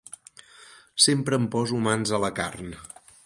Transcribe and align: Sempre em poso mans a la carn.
Sempre 1.05 1.39
em 1.41 1.45
poso 1.57 1.83
mans 1.89 2.17
a 2.19 2.23
la 2.27 2.35
carn. 2.43 2.73